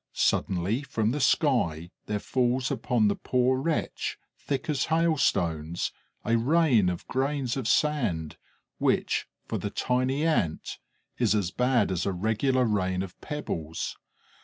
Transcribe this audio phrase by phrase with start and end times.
[0.13, 5.91] Suddenly from the sky there falls upon the poor wretch, thick as hailstones,
[6.25, 8.37] a rain of grains of sand,
[8.79, 10.79] which, for the tiny Ant,
[11.19, 13.95] is as bad as a regular rain of pebbles.